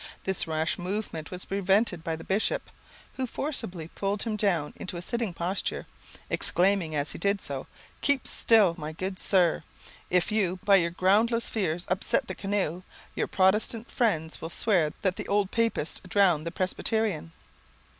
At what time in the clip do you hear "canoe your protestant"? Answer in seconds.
12.33-13.91